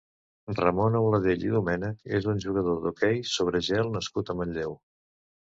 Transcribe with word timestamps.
Ramon 0.59 0.95
Auladell 0.99 1.45
i 1.45 1.51
Domènech 1.55 2.09
és 2.21 2.25
un 2.33 2.41
jugador 2.47 2.81
d'hoquei 2.87 3.21
sobre 3.35 3.63
gel 3.69 3.95
nascut 3.99 4.35
a 4.35 4.39
Manlleu. 4.43 4.77